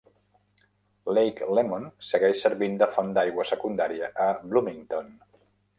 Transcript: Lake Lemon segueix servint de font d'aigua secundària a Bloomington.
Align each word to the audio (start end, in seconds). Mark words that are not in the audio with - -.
Lake 1.17 1.49
Lemon 1.57 1.85
segueix 2.09 2.41
servint 2.47 2.81
de 2.83 2.91
font 2.97 3.15
d'aigua 3.19 3.49
secundària 3.53 4.13
a 4.29 4.33
Bloomington. 4.49 5.19